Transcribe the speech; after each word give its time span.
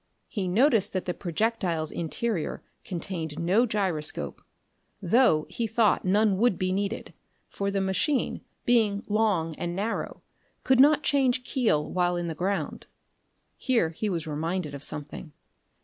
He 0.27 0.47
noticed 0.47 0.93
that 0.93 1.05
the 1.05 1.13
projectile's 1.13 1.91
interior 1.91 2.63
contained 2.83 3.37
no 3.37 3.67
gyroscope: 3.67 4.41
though, 4.99 5.45
he 5.47 5.67
thought, 5.67 6.03
none 6.03 6.39
would 6.39 6.57
be 6.57 6.71
needed, 6.71 7.13
for 7.47 7.69
the 7.69 7.81
machine, 7.81 8.41
being 8.65 9.03
long 9.07 9.53
and 9.57 9.75
narrow, 9.75 10.23
could 10.63 10.79
not 10.79 11.03
change 11.03 11.43
keel 11.43 11.93
while 11.93 12.15
in 12.17 12.27
the 12.27 12.33
ground. 12.33 12.87
Here 13.57 13.91
he 13.91 14.09
was 14.09 14.25
reminded 14.25 14.73
of 14.73 14.81
something. 14.81 15.33